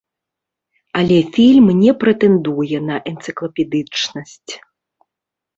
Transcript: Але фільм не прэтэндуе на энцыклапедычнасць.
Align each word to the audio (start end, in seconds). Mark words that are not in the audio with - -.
Але 1.01 1.17
фільм 1.35 1.67
не 1.81 1.91
прэтэндуе 2.03 2.77
на 2.89 2.95
энцыклапедычнасць. 3.13 4.51